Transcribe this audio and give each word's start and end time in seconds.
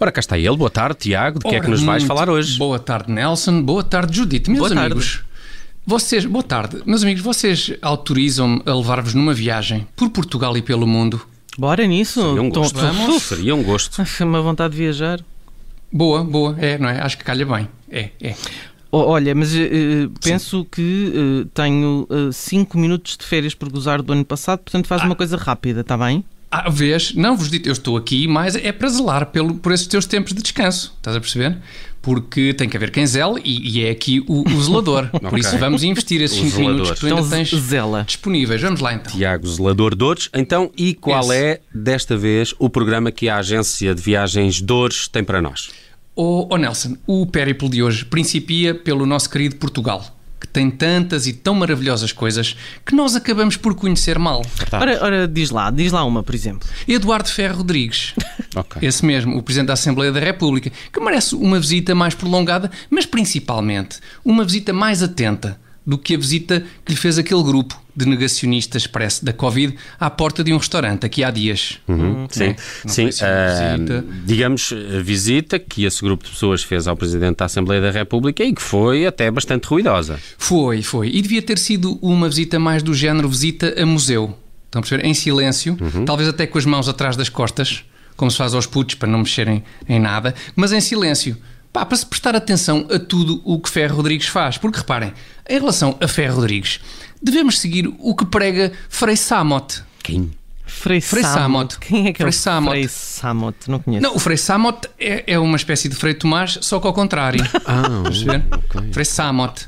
Ora, 0.00 0.12
cá 0.12 0.20
está 0.20 0.38
ele. 0.38 0.56
Boa 0.56 0.70
tarde, 0.70 0.98
Tiago. 1.00 1.38
De 1.38 1.48
que 1.48 1.54
é 1.54 1.60
que 1.60 1.68
nos 1.68 1.82
vais 1.82 2.02
muito 2.02 2.08
falar 2.08 2.28
hoje? 2.28 2.58
Boa 2.58 2.78
tarde, 2.78 3.10
Nelson. 3.10 3.62
Boa 3.62 3.82
tarde, 3.82 4.16
Judite. 4.16 4.50
Meus 4.50 4.60
Boa 4.60 4.74
tarde. 4.74 4.92
amigos, 4.92 5.24
vocês, 5.86 6.24
boa 6.24 6.42
tarde. 6.42 6.82
Meus 6.84 7.02
amigos, 7.02 7.22
vocês 7.22 7.72
autorizam-me 7.80 8.62
a 8.66 8.74
levar-vos 8.74 9.14
numa 9.14 9.32
viagem 9.32 9.86
por 9.96 10.10
Portugal 10.10 10.56
e 10.56 10.62
pelo 10.62 10.86
mundo? 10.86 11.20
Bora 11.56 11.86
nisso. 11.86 12.20
Seria 12.20 12.42
um 12.42 12.50
gosto. 12.50 12.78
Vamos. 12.78 13.22
Seria 13.22 13.54
um 13.54 13.62
gosto. 13.62 14.02
Uma 14.20 14.42
vontade 14.42 14.72
de 14.72 14.78
viajar. 14.78 15.20
Boa, 15.92 16.24
boa. 16.24 16.56
É, 16.58 16.76
não 16.76 16.88
é? 16.88 17.00
Acho 17.00 17.16
que 17.16 17.24
calha 17.24 17.46
bem. 17.46 17.68
É, 17.90 18.10
é. 18.20 18.34
Olha, 18.90 19.34
mas 19.34 19.54
eh, 19.54 20.08
penso 20.22 20.64
que 20.70 21.12
eh, 21.44 21.48
tenho 21.52 22.06
5 22.32 22.78
minutos 22.78 23.16
de 23.16 23.24
férias 23.24 23.52
por 23.52 23.68
gozar 23.68 24.00
do 24.00 24.12
ano 24.12 24.24
passado, 24.24 24.60
portanto 24.60 24.86
faz 24.86 25.02
uma 25.02 25.16
coisa 25.16 25.36
rápida, 25.36 25.80
está 25.80 25.96
bem? 25.98 26.24
À 26.66 26.70
vez, 26.70 27.12
não 27.14 27.36
vos 27.36 27.50
digo, 27.50 27.66
eu 27.68 27.72
estou 27.72 27.96
aqui, 27.96 28.28
mas 28.28 28.54
é 28.54 28.70
para 28.70 28.88
zelar 28.88 29.26
pelo, 29.26 29.54
por 29.54 29.72
esses 29.72 29.86
teus 29.86 30.06
tempos 30.06 30.32
de 30.32 30.40
descanso. 30.42 30.92
Estás 30.96 31.16
a 31.16 31.20
perceber? 31.20 31.58
Porque 32.00 32.52
tem 32.54 32.68
que 32.68 32.76
haver 32.76 32.90
quem 32.90 33.06
zele 33.06 33.40
e, 33.44 33.78
e 33.80 33.84
é 33.84 33.90
aqui 33.90 34.22
o, 34.28 34.44
o 34.48 34.62
zelador. 34.62 35.08
Por 35.18 35.24
Ok. 35.26 35.38
isso 35.40 35.56
vamos 35.58 35.82
investir 35.82 36.20
esses 36.20 36.38
O 36.38 36.50
5 36.50 36.60
minutos 36.60 36.90
que 36.92 37.00
tu 37.00 37.06
ainda 37.06 37.18
Então 37.20 37.30
tens 37.30 37.48
zela. 37.50 38.04
disponíveis. 38.06 38.60
Vamos 38.60 38.80
lá 38.80 38.92
então. 38.92 39.10
Tiago 39.10 39.46
Zelador 39.48 39.94
Dores. 39.96 40.28
Então, 40.34 40.70
e 40.76 40.92
qual 40.94 41.24
Esse. 41.32 41.34
é, 41.34 41.60
desta 41.74 42.14
vez, 42.16 42.54
o 42.58 42.68
programa 42.68 43.10
que 43.10 43.28
a 43.28 43.38
agência 43.38 43.94
de 43.94 44.02
viagens 44.02 44.60
Dores 44.60 45.08
tem 45.08 45.24
para 45.24 45.40
nós? 45.40 45.70
Oh, 46.14 46.46
oh, 46.50 46.56
Nelson, 46.58 46.96
o 47.06 47.26
périplo 47.26 47.68
de 47.70 47.82
hoje 47.82 48.04
principia 48.04 48.74
pelo 48.74 49.06
nosso 49.06 49.28
querido 49.30 49.56
Portugal, 49.56 50.04
tem 50.54 50.70
tantas 50.70 51.26
e 51.26 51.32
tão 51.32 51.52
maravilhosas 51.52 52.12
coisas 52.12 52.56
que 52.86 52.94
nós 52.94 53.16
acabamos 53.16 53.56
por 53.56 53.74
conhecer 53.74 54.20
mal. 54.20 54.40
Ora, 54.72 55.04
ora, 55.04 55.28
diz 55.28 55.50
lá, 55.50 55.68
diz 55.68 55.90
lá 55.90 56.04
uma, 56.04 56.22
por 56.22 56.32
exemplo. 56.32 56.66
Eduardo 56.86 57.28
Ferro 57.28 57.58
Rodrigues, 57.58 58.14
Ok. 58.54 58.80
esse 58.80 59.04
mesmo, 59.04 59.36
o 59.36 59.42
Presidente 59.42 59.66
da 59.66 59.72
Assembleia 59.72 60.12
da 60.12 60.20
República, 60.20 60.70
que 60.92 61.00
merece 61.00 61.34
uma 61.34 61.58
visita 61.58 61.92
mais 61.92 62.14
prolongada, 62.14 62.70
mas 62.88 63.04
principalmente 63.04 63.98
uma 64.24 64.44
visita 64.44 64.72
mais 64.72 65.02
atenta 65.02 65.58
do 65.84 65.98
que 65.98 66.14
a 66.14 66.18
visita 66.18 66.64
que 66.84 66.92
lhe 66.92 66.96
fez 66.96 67.18
aquele 67.18 67.42
grupo 67.42 67.82
de 67.96 68.06
negacionistas 68.06 68.82
expresso 68.82 69.24
da 69.24 69.32
Covid 69.32 69.76
à 69.98 70.10
porta 70.10 70.42
de 70.42 70.52
um 70.52 70.56
restaurante 70.56 71.06
aqui 71.06 71.22
há 71.22 71.30
dias. 71.30 71.78
Uhum, 71.86 72.26
sim, 72.30 72.54
Não 72.84 72.92
sim. 72.92 73.04
uma 73.04 73.10
ah, 73.22 73.76
visita. 73.76 74.04
digamos, 74.24 74.72
a 74.72 75.00
visita 75.02 75.58
que 75.58 75.84
esse 75.84 76.02
grupo 76.02 76.24
de 76.24 76.30
pessoas 76.30 76.62
fez 76.62 76.88
ao 76.88 76.96
Presidente 76.96 77.36
da 77.36 77.44
Assembleia 77.44 77.80
da 77.80 77.90
República 77.90 78.42
e 78.42 78.54
que 78.54 78.62
foi 78.62 79.06
até 79.06 79.30
bastante 79.30 79.66
ruidosa. 79.66 80.18
Foi, 80.38 80.82
foi. 80.82 81.08
E 81.08 81.22
devia 81.22 81.42
ter 81.42 81.58
sido 81.58 81.98
uma 82.02 82.28
visita 82.28 82.58
mais 82.58 82.82
do 82.82 82.92
género 82.94 83.28
visita 83.28 83.74
a 83.80 83.86
museu. 83.86 84.36
Estão 84.66 84.80
a 84.80 84.82
perceber? 84.82 85.06
Em 85.06 85.14
silêncio, 85.14 85.78
talvez 86.04 86.28
até 86.28 86.46
com 86.46 86.58
as 86.58 86.66
mãos 86.66 86.88
atrás 86.88 87.16
das 87.16 87.28
costas, 87.28 87.84
como 88.16 88.30
se 88.30 88.36
faz 88.36 88.54
aos 88.54 88.66
putos 88.66 88.96
para 88.96 89.08
não 89.08 89.20
mexerem 89.20 89.62
em 89.88 90.00
nada, 90.00 90.34
mas 90.56 90.72
em 90.72 90.80
silêncio. 90.80 91.36
Pá, 91.72 91.84
para 91.84 91.96
se 91.96 92.06
prestar 92.06 92.36
atenção 92.36 92.86
a 92.88 93.00
tudo 93.00 93.42
o 93.44 93.58
que 93.58 93.68
Ferro 93.68 93.96
Rodrigues 93.96 94.28
faz. 94.28 94.56
Porque 94.56 94.78
reparem, 94.78 95.12
em 95.48 95.58
relação 95.58 95.96
a 96.00 96.06
Ferro 96.06 96.36
Rodrigues, 96.36 96.78
devemos 97.24 97.58
seguir 97.58 97.92
o 97.98 98.14
que 98.14 98.26
prega 98.26 98.72
Frei 98.88 99.16
Samot. 99.16 99.82
Quem? 100.02 100.30
Frei, 100.66 101.00
Frei 101.00 101.22
Samot. 101.22 101.74
Samot. 101.74 101.78
Quem 101.78 102.08
é 102.08 102.12
que 102.12 102.22
é 102.22 102.24
Frei 102.24 102.28
o 102.28 102.32
Samot. 102.32 102.70
Frei 102.70 102.88
Samot? 102.88 103.56
Não 103.68 103.78
conheço. 103.78 104.02
Não, 104.02 104.16
o 104.16 104.18
Frei 104.18 104.36
Samot 104.36 104.88
é, 104.98 105.24
é 105.26 105.38
uma 105.38 105.56
espécie 105.56 105.88
de 105.88 105.94
Frei 105.94 106.14
Tomás, 106.14 106.58
só 106.60 106.78
que 106.80 106.86
ao 106.86 106.92
contrário. 106.92 107.44
Ah, 107.64 108.02
perceber? 108.04 108.44
Frei 108.92 109.04
Samot. 109.04 109.66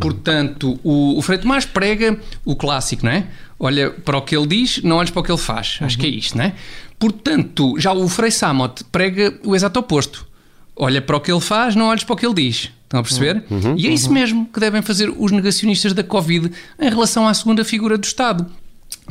Portanto, 0.00 0.78
o, 0.84 1.18
o 1.18 1.22
Frei 1.22 1.38
Tomás 1.38 1.64
prega 1.64 2.18
o 2.44 2.54
clássico, 2.54 3.04
não 3.04 3.12
é? 3.12 3.26
Olha 3.58 3.90
para 3.90 4.18
o 4.18 4.22
que 4.22 4.36
ele 4.36 4.46
diz, 4.46 4.82
não 4.82 4.96
olhes 4.96 5.10
para 5.10 5.20
o 5.20 5.22
que 5.22 5.30
ele 5.30 5.38
faz. 5.38 5.78
Acho 5.80 5.98
que 5.98 6.06
é 6.06 6.10
isto, 6.10 6.36
não 6.36 6.44
é? 6.44 6.52
Portanto, 6.98 7.74
já 7.78 7.92
o 7.92 8.08
Frei 8.08 8.30
Samot 8.30 8.84
prega 8.90 9.34
o 9.44 9.54
exato 9.54 9.80
oposto. 9.80 10.26
Olha 10.76 11.00
para 11.00 11.16
o 11.16 11.20
que 11.20 11.30
ele 11.30 11.40
faz, 11.40 11.74
não 11.74 11.86
olhes 11.86 12.04
para 12.04 12.14
o 12.14 12.16
que 12.16 12.26
ele 12.26 12.34
diz. 12.34 12.70
Estão 12.92 13.00
a 13.00 13.02
perceber? 13.02 13.42
e 13.78 13.86
é 13.86 13.90
isso 13.90 14.12
mesmo 14.12 14.44
que 14.44 14.60
devem 14.60 14.82
fazer 14.82 15.10
os 15.16 15.32
negacionistas 15.32 15.94
da 15.94 16.04
Covid 16.04 16.52
em 16.78 16.90
relação 16.90 17.26
à 17.26 17.32
segunda 17.32 17.64
figura 17.64 17.96
do 17.96 18.04
Estado. 18.04 18.46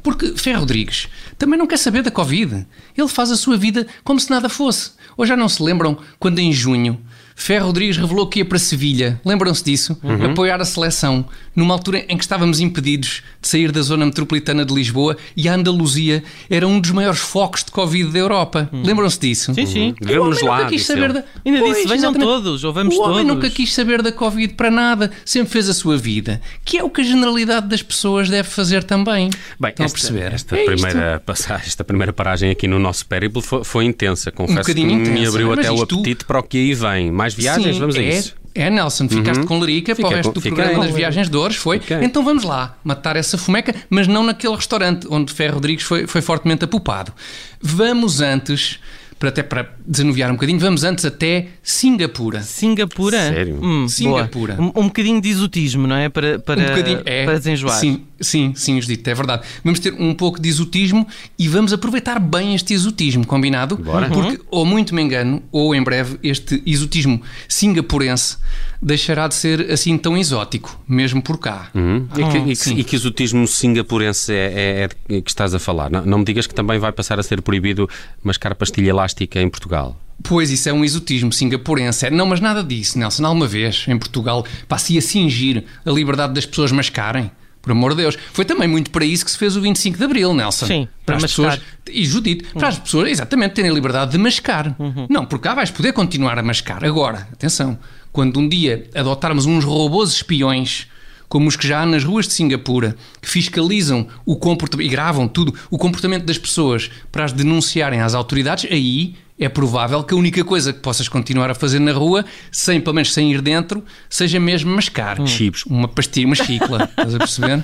Porque 0.03 0.37
Ferro 0.37 0.59
Rodrigues 0.59 1.07
também 1.35 1.57
não 1.57 1.65
quer 1.65 1.77
saber 1.77 2.03
da 2.03 2.11
Covid. 2.11 2.67
Ele 2.95 3.07
faz 3.07 3.31
a 3.31 3.35
sua 3.35 3.57
vida 3.57 3.87
como 4.03 4.19
se 4.19 4.29
nada 4.29 4.47
fosse. 4.47 4.91
Ou 5.17 5.25
já 5.25 5.35
não 5.35 5.49
se 5.49 5.63
lembram 5.63 5.97
quando 6.19 6.37
em 6.37 6.53
junho 6.53 7.01
Ferro 7.43 7.65
Rodrigues 7.67 7.97
revelou 7.97 8.27
que 8.27 8.37
ia 8.39 8.45
para 8.45 8.59
Sevilha? 8.59 9.19
Lembram-se 9.25 9.63
disso? 9.63 9.97
Apoiar 10.29 10.61
a 10.61 10.65
seleção, 10.65 11.25
numa 11.55 11.73
altura 11.73 12.05
em 12.07 12.15
que 12.15 12.23
estávamos 12.23 12.59
impedidos 12.59 13.23
de 13.41 13.47
sair 13.47 13.71
da 13.71 13.81
zona 13.81 14.05
metropolitana 14.05 14.63
de 14.63 14.71
Lisboa 14.71 15.17
e 15.35 15.49
a 15.49 15.55
Andaluzia 15.55 16.23
era 16.47 16.67
um 16.67 16.79
dos 16.79 16.91
maiores 16.91 17.19
focos 17.19 17.63
de 17.63 17.71
Covid 17.71 18.11
da 18.11 18.19
Europa. 18.19 18.69
Lembram-se 18.71 19.19
disso? 19.19 19.55
Sim, 19.55 19.65
sim. 19.65 19.95
O 19.99 20.05
Devemos 20.05 20.37
homem 20.37 20.49
lá, 20.49 20.57
nunca 20.59 20.69
quis 20.69 20.81
disse 20.81 20.93
saber 20.93 21.03
ele. 21.05 21.13
da... 21.13 21.23
Ainda 21.43 21.59
Pois, 21.59 21.75
disse, 21.77 21.87
venham 21.87 21.97
exatamente. 21.97 22.23
todos, 22.27 22.63
ou 22.63 22.73
vamos 22.73 22.95
o 22.95 23.01
homem 23.01 23.13
todos. 23.25 23.33
nunca 23.35 23.49
quis 23.49 23.73
saber 23.73 24.01
da 24.03 24.11
Covid 24.11 24.53
para 24.53 24.69
nada, 24.69 25.11
sempre 25.25 25.51
fez 25.51 25.67
a 25.67 25.73
sua 25.73 25.97
vida, 25.97 26.39
que 26.63 26.77
é 26.77 26.83
o 26.83 26.91
que 26.91 27.01
a 27.01 27.03
generalidade 27.03 27.67
das 27.67 27.81
pessoas 27.81 28.29
deve 28.29 28.47
fazer 28.49 28.83
também. 28.83 29.31
Bem, 29.59 29.71
Estão 29.71 29.85
esta, 29.87 29.97
a 29.97 29.99
perceber? 29.99 30.33
Esta, 30.35 30.55
É 30.55 30.59
isto. 30.63 30.71
primeira 30.75 31.19
passagem, 31.25 31.65
esta 31.65 31.83
primeira 31.83 32.13
paragem 32.13 32.51
aqui 32.51 32.67
no 32.67 32.77
nosso 32.77 33.03
périplo 33.07 33.41
foi, 33.41 33.63
foi 33.63 33.85
intensa. 33.85 34.31
Confesso 34.31 34.59
que 34.59 34.73
bocadinho 34.75 34.95
me 35.01 35.09
intensa, 35.09 35.29
abriu 35.29 35.51
até 35.53 35.71
o 35.71 35.81
apetite 35.81 36.23
para 36.25 36.39
o 36.39 36.43
que 36.43 36.57
aí 36.59 36.73
vem. 36.75 37.11
Mais 37.11 37.30
viagens? 37.33 37.75
Sim, 37.75 37.79
Vamos 37.79 37.95
a 37.95 38.01
é, 38.01 38.17
isso. 38.17 38.33
Uhum. 38.35 38.41
É, 38.53 38.69
Nelson, 38.69 39.07
ficaste 39.07 39.45
com 39.45 39.59
larica 39.59 39.95
para 39.95 40.01
o 40.01 40.05
Fiquei 40.07 40.15
resto 40.17 40.29
com- 40.29 40.33
do 40.33 40.41
fiquei. 40.41 40.55
programa 40.57 40.85
das 40.85 40.93
viagens 40.95 41.27
de 41.27 41.31
Dores, 41.31 41.55
foi? 41.55 41.79
Fiquei. 41.79 42.03
Então 42.03 42.23
vamos 42.23 42.43
lá, 42.43 42.77
matar 42.83 43.15
essa 43.15 43.37
fomeca, 43.37 43.73
mas 43.89 44.07
não 44.07 44.23
naquele 44.23 44.55
restaurante 44.55 45.07
onde 45.09 45.31
Ferro 45.33 45.53
Rodrigues 45.55 45.85
foi, 45.85 46.05
foi 46.05 46.21
fortemente 46.21 46.65
apupado. 46.65 47.13
Vamos 47.61 48.19
antes, 48.21 48.79
para 49.17 49.29
até 49.29 49.41
para 49.43 49.69
desanuviar 49.85 50.29
um 50.31 50.33
bocadinho, 50.33 50.59
vamos 50.59 50.83
antes 50.83 51.05
até 51.05 51.47
Singapura. 51.63 52.41
Singapura? 52.41 53.19
Sério? 53.19 53.59
Hum, 53.63 53.87
Singapura. 53.87 54.57
Um, 54.59 54.67
um 54.81 54.87
bocadinho 54.87 55.21
de 55.21 55.29
exotismo, 55.29 55.87
não 55.87 55.95
é? 55.95 56.09
Para, 56.09 56.39
para, 56.39 56.59
um 56.59 56.65
bocadinho, 56.65 57.01
é, 57.05 57.25
para 57.25 57.37
desenjoar. 57.37 57.79
Sim, 57.79 58.03
sim, 58.21 58.53
sim, 58.55 58.79
Judito, 58.81 59.09
é 59.09 59.13
verdade. 59.13 59.43
Vamos 59.63 59.79
ter 59.79 59.93
um 59.93 60.13
pouco 60.13 60.39
de 60.41 60.47
exotismo 60.49 61.07
e 61.37 61.47
vamos 61.47 61.73
aproveitar 61.73 62.19
bem 62.19 62.55
este 62.55 62.73
exotismo, 62.73 63.25
combinado? 63.25 63.77
Bora. 63.77 64.09
Porque, 64.09 64.39
ou 64.49 64.65
muito 64.65 64.93
me 64.95 65.01
engano, 65.01 65.41
ou 65.51 65.73
em 65.75 65.83
breve, 65.83 66.17
este 66.23 66.61
exotismo 66.65 67.21
singapurense 67.47 68.37
deixará 68.81 69.27
de 69.27 69.35
ser 69.35 69.71
assim 69.71 69.97
tão 69.97 70.17
exótico, 70.17 70.79
mesmo 70.87 71.21
por 71.21 71.37
cá. 71.37 71.69
Hum? 71.75 72.07
E, 72.17 72.23
que, 72.31 72.37
e 72.37 72.55
que- 72.75 72.79
e 72.81 72.83
que 72.83 72.95
exotismo 72.95 73.47
singapurense 73.47 74.33
é, 74.33 74.89
é, 75.09 75.15
é 75.17 75.21
que 75.21 75.29
estás 75.29 75.53
a 75.53 75.59
falar? 75.59 75.89
Não, 75.91 76.05
não 76.05 76.17
me 76.19 76.25
digas 76.25 76.47
que 76.47 76.53
também 76.55 76.79
vai 76.79 76.91
passar 76.91 77.19
a 77.19 77.23
ser 77.23 77.41
proibido 77.41 77.89
mascar 78.23 78.55
pastilha 78.55 78.89
elástica 78.89 79.39
em 79.41 79.49
Portugal. 79.49 79.99
Pois, 80.23 80.51
isso 80.51 80.69
é 80.69 80.73
um 80.73 80.83
exotismo 80.85 81.31
singapurense. 81.33 82.05
É, 82.05 82.09
Não, 82.11 82.25
mas 82.27 82.39
nada 82.39 82.63
disso, 82.63 82.97
Nelson. 82.99 83.25
Alguma 83.25 83.47
vez, 83.47 83.85
em 83.87 83.97
Portugal, 83.97 84.45
passa 84.67 84.95
a 84.95 85.01
cingir 85.01 85.63
a 85.85 85.89
liberdade 85.91 86.33
das 86.33 86.45
pessoas 86.45 86.71
mascarem. 86.71 87.31
Por 87.61 87.71
amor 87.71 87.91
de 87.91 88.01
Deus. 88.01 88.17
Foi 88.33 88.43
também 88.43 88.67
muito 88.67 88.89
para 88.89 89.05
isso 89.05 89.23
que 89.23 89.31
se 89.31 89.37
fez 89.37 89.55
o 89.55 89.61
25 89.61 89.97
de 89.97 90.03
Abril, 90.03 90.33
Nelson. 90.33 90.65
Sim, 90.65 90.87
para 91.05 91.17
as 91.17 91.21
mascar. 91.21 91.51
pessoas. 91.51 91.61
E 91.89 92.05
Judite, 92.05 92.45
para 92.53 92.69
as 92.69 92.79
pessoas, 92.79 93.09
exatamente, 93.09 93.53
terem 93.53 93.69
a 93.69 93.73
liberdade 93.73 94.11
de 94.11 94.17
mascar. 94.17 94.75
Não, 95.09 95.25
por 95.25 95.39
cá 95.39 95.53
vais 95.53 95.69
poder 95.69 95.93
continuar 95.93 96.39
a 96.39 96.43
mascar. 96.43 96.83
Agora, 96.83 97.27
atenção, 97.31 97.77
quando 98.11 98.39
um 98.39 98.49
dia 98.49 98.89
adotarmos 98.95 99.45
uns 99.45 99.63
robôs 99.63 100.11
espiões 100.11 100.87
como 101.31 101.47
os 101.47 101.55
que 101.55 101.65
já 101.65 101.81
há 101.81 101.85
nas 101.85 102.03
ruas 102.03 102.27
de 102.27 102.33
Singapura, 102.33 102.93
que 103.21 103.29
fiscalizam 103.29 104.05
o 104.25 104.35
comportamento 104.35 104.85
e 104.85 104.89
gravam 104.89 105.29
tudo, 105.29 105.55
o 105.69 105.77
comportamento 105.77 106.25
das 106.25 106.37
pessoas 106.37 106.91
para 107.09 107.23
as 107.23 107.31
denunciarem 107.31 108.01
às 108.01 108.13
autoridades, 108.13 108.69
aí 108.69 109.15
é 109.43 109.49
provável 109.49 110.03
que 110.03 110.13
a 110.13 110.17
única 110.17 110.43
coisa 110.45 110.71
que 110.71 110.79
possas 110.79 111.09
continuar 111.09 111.49
a 111.49 111.55
fazer 111.55 111.79
na 111.79 111.91
rua, 111.91 112.23
sem, 112.51 112.79
pelo 112.79 112.93
menos 112.95 113.11
sem 113.13 113.31
ir 113.33 113.41
dentro, 113.41 113.83
seja 114.09 114.39
mesmo 114.39 114.73
mascar. 114.73 115.17
Chips. 115.27 115.65
Uma 115.65 115.87
pastilha, 115.87 116.27
uma 116.27 116.35
chicla, 116.35 116.85
estás 116.91 117.15
a 117.15 117.17
perceber? 117.17 117.61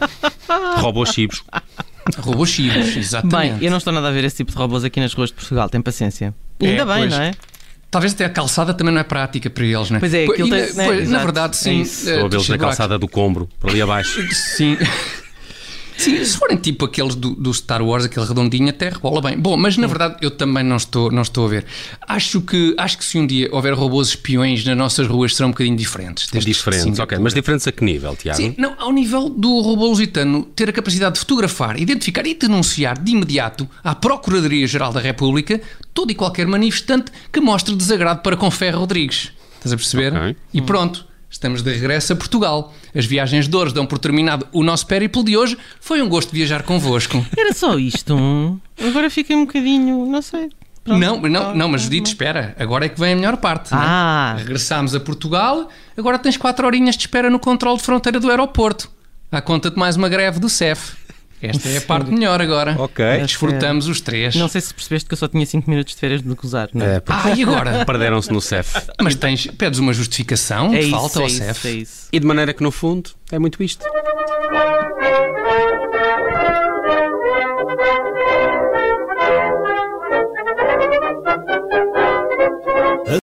Robôs 0.77 1.09
chips. 1.13 1.41
Robôs 2.19 2.50
chibos, 2.50 2.95
exatamente. 2.97 3.53
Bem, 3.59 3.63
eu 3.65 3.69
não 3.69 3.77
estou 3.77 3.94
nada 3.94 4.07
a 4.07 4.12
ver 4.12 4.24
esse 4.24 4.38
tipo 4.38 4.51
de 4.51 4.57
robôs 4.57 4.83
aqui 4.83 5.00
nas 5.00 5.13
ruas 5.13 5.29
de 5.29 5.35
Portugal, 5.35 5.69
tem 5.69 5.81
paciência. 5.81 6.33
É, 6.59 6.68
Ainda 6.69 6.85
bem, 6.85 6.97
pois. 7.00 7.12
não 7.12 7.21
é? 7.21 7.31
Talvez 7.89 8.13
até 8.13 8.25
a 8.25 8.30
calçada 8.30 8.73
também 8.73 8.94
não 8.94 9.00
é 9.00 9.03
prática 9.03 9.50
para 9.50 9.63
eles, 9.65 9.89
não 9.89 9.97
é? 9.97 10.00
Pois 10.00 10.13
é, 10.13 10.23
aquilo 10.25 10.47
e, 10.47 10.51
tem- 10.51 10.73
né, 10.75 10.85
pois, 10.85 11.09
na 11.09 11.19
verdade, 11.19 11.56
é 11.56 11.57
sim. 11.57 11.80
eh, 11.80 11.83
Estou 11.83 12.25
a 12.25 12.27
vê-los 12.30 12.50
na 12.50 12.57
calçada 12.57 12.97
do 13.00 13.07
Combro, 13.07 13.47
por 13.59 13.69
ali 13.69 13.81
abaixo. 13.81 14.21
Sim. 14.33 14.77
Sim, 15.97 16.23
se 16.23 16.38
forem 16.38 16.57
tipo 16.57 16.85
aqueles 16.85 17.15
do, 17.15 17.31
do 17.31 17.53
Star 17.53 17.81
Wars, 17.81 18.05
aquele 18.05 18.25
redondinho, 18.25 18.69
até 18.69 18.89
rebola 18.89 19.21
bem. 19.21 19.38
Bom, 19.38 19.57
mas 19.57 19.77
na 19.77 19.88
verdade 19.88 20.17
eu 20.21 20.29
também 20.31 20.63
não 20.63 20.77
estou, 20.77 21.11
não 21.11 21.23
estou 21.23 21.45
a 21.45 21.49
ver. 21.49 21.65
Acho 22.07 22.39
que, 22.41 22.75
acho 22.77 22.97
que 22.97 23.03
se 23.03 23.17
um 23.17 23.25
dia 23.25 23.49
houver 23.51 23.73
robôs 23.73 24.09
espiões 24.09 24.63
nas 24.63 24.77
nossas 24.77 25.07
ruas 25.07 25.35
serão 25.35 25.49
um 25.49 25.51
bocadinho 25.51 25.75
diferentes. 25.75 26.29
Diferentes, 26.31 26.99
ok. 26.99 27.17
Mas 27.17 27.33
diferentes 27.33 27.67
a 27.67 27.71
que 27.71 27.83
nível, 27.83 28.15
Tiago? 28.15 28.38
Sim, 28.38 28.53
não, 28.57 28.75
ao 28.77 28.91
nível 28.91 29.29
do 29.29 29.59
robô 29.61 29.88
lusitano 29.88 30.44
ter 30.55 30.69
a 30.69 30.73
capacidade 30.73 31.15
de 31.15 31.19
fotografar, 31.19 31.79
identificar 31.79 32.25
e 32.27 32.35
denunciar 32.35 33.01
de 33.01 33.11
imediato 33.11 33.67
à 33.83 33.95
Procuradoria-Geral 33.95 34.94
da 34.94 34.99
República 34.99 35.59
todo 35.94 36.11
e 36.11 36.15
qualquer 36.15 36.45
manifestante 36.45 37.11
que 37.31 37.41
mostre 37.41 37.75
desagrado 37.75 38.21
para 38.21 38.38
com 38.38 38.51
Ferro 38.51 38.81
Rodrigues. 38.81 39.31
Estás 39.55 39.73
a 39.73 39.75
perceber? 39.75 40.13
Ok. 40.13 40.35
E 40.53 40.61
pronto, 40.61 41.06
estamos 41.29 41.62
de 41.62 41.71
regresso 41.71 42.13
a 42.13 42.15
Portugal. 42.15 42.74
As 42.95 43.06
viagens 43.06 43.47
de 43.47 43.56
Ouros 43.56 43.74
dão 43.74 43.85
por 43.85 43.97
terminado 44.00 44.47
o 44.51 44.63
nosso 44.63 44.85
périplo 44.88 45.24
de 45.24 45.38
hoje. 45.38 45.57
Foi 45.79 46.01
um 46.01 46.09
gosto 46.09 46.31
viajar 46.31 46.63
convosco. 46.63 47.25
Era 47.38 47.53
só 47.53 47.77
isto. 47.77 48.59
Agora 48.83 49.09
fiquei 49.09 49.35
um 49.35 49.45
bocadinho, 49.45 50.06
não 50.06 50.21
sei. 50.21 50.50
Pronto. 50.83 51.00
Não, 51.00 51.21
não, 51.21 51.50
Ah, 51.50 51.53
não, 51.53 51.68
mas 51.68 51.81
ah, 51.81 51.83
Judite, 51.85 52.09
espera, 52.12 52.56
agora 52.57 52.85
é 52.85 52.89
que 52.89 53.00
vem 53.00 53.13
a 53.13 53.15
melhor 53.15 53.38
parte. 53.38 53.71
não 53.74 53.81
é? 53.81 53.85
Ah. 53.85 54.35
Regressámos 54.38 54.95
a 54.95 55.00
Portugal, 55.00 55.69
agora 55.97 56.18
tens 56.18 56.38
4 56.38 56.65
horinhas 56.65 56.95
de 56.95 57.01
espera 57.01 57.30
no 57.30 57.39
controle 57.39 57.77
de 57.77 57.83
fronteira 57.83 58.19
do 58.19 58.30
aeroporto. 58.30 58.89
À 59.30 59.41
conta 59.41 59.69
de 59.69 59.77
mais 59.77 59.97
uma 59.97 60.07
greve 60.07 60.39
do 60.39 60.47
CEF. 60.47 60.95
Esta 61.42 61.69
é 61.69 61.78
a 61.78 61.81
parte 61.81 62.12
melhor 62.12 62.42
agora. 62.42 62.75
Ok. 62.80 63.06
Desfrutamos 63.19 63.88
os 63.88 64.01
três. 64.01 64.36
Não 64.36 64.48
sei 64.48 64.60
se 64.62 64.74
percebeste 64.74 65.07
que 65.07 65.13
eu 65.13 65.18
só 65.18 65.28
tinha 65.28 65.45
5 65.45 65.69
minutos 65.69 65.94
de 65.94 66.00
férias 66.00 66.22
de 66.24 66.34
gozar, 66.34 66.69
não 66.74 66.86
é? 66.86 66.95
É, 66.95 67.00
porque 67.00 67.28
Ah, 67.30 67.36
e 67.36 67.44
agora? 67.44 67.84
perderam-se 67.86 68.31
no 68.31 68.42
CEF. 68.42 68.74
Mas 69.01 69.13
tens, 69.16 69.45
pedes 69.48 69.80
uma 69.80 69.94
justificação 69.94 70.74
É 70.74 70.80
de 70.80 70.86
isso, 70.88 70.92
falta 70.92 71.19
é 71.19 71.22
ao 71.22 71.28
isso, 71.28 71.38
CEF. 71.38 71.68
é 71.68 71.72
isso. 71.72 72.07
E 72.12 72.19
de 72.19 72.25
maneira 72.25 72.54
que, 72.54 72.63
no 72.63 72.72
fundo, 72.72 73.12
é 73.31 73.38
muito 73.38 73.62
isto. 73.62 73.86